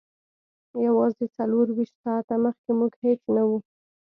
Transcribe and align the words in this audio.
یوازې 0.87 1.25
څلور 1.37 1.65
ویشت 1.77 1.95
ساعته 2.03 2.35
مخکې 2.45 2.69
موږ 2.79 2.91
هیڅ 3.03 3.21
نه 3.35 3.43
وو 3.47 3.57